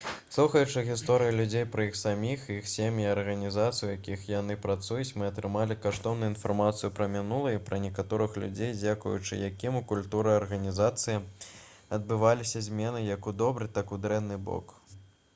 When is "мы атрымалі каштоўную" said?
5.21-6.29